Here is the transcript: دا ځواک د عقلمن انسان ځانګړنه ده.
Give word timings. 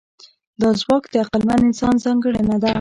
دا 0.61 0.69
ځواک 0.81 1.03
د 1.13 1.15
عقلمن 1.23 1.59
انسان 1.67 1.95
ځانګړنه 2.03 2.55
ده. 2.63 2.69